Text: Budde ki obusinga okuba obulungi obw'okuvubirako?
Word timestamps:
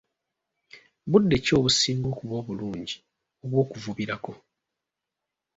Budde 1.09 1.35
ki 1.43 1.51
obusinga 1.57 2.05
okuba 2.13 2.33
obulungi 2.41 2.95
obw'okuvubirako? 3.43 4.33